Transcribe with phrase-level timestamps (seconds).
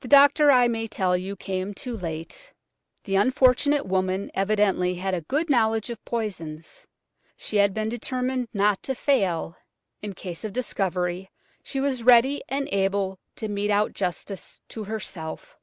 [0.00, 2.54] The doctor, I may tell you, came too late.
[3.04, 6.86] The unfortunate woman evidently had a good knowledge of poisons.
[7.36, 9.54] She had been determined not to fail;
[10.00, 11.30] in case of discovery,
[11.62, 15.58] she was ready and able to mete out justice to herself.